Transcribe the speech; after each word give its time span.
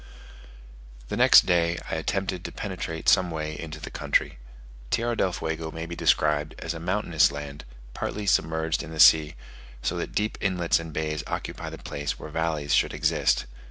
The 1.09 1.15
next 1.15 1.45
day 1.45 1.77
I 1.91 1.93
attempted 1.93 2.43
to 2.43 2.51
penetrate 2.51 3.07
some 3.07 3.29
way 3.29 3.55
into 3.55 3.79
the 3.79 3.91
country. 3.91 4.39
Tierra 4.89 5.15
del 5.15 5.31
Fuego 5.31 5.69
may 5.69 5.85
be 5.85 5.95
described 5.95 6.55
as 6.57 6.73
a 6.73 6.79
mountainous 6.79 7.31
land, 7.31 7.65
partly 7.93 8.25
submerged 8.25 8.81
in 8.81 8.89
the 8.89 8.99
sea, 8.99 9.35
so 9.83 9.97
that 9.97 10.15
deep 10.15 10.39
inlets 10.41 10.79
and 10.79 10.91
bays 10.91 11.23
occupy 11.27 11.69
the 11.69 11.77
place 11.77 12.17
where 12.17 12.29
valleys 12.31 12.73
should 12.73 12.95
exist. 12.95 13.45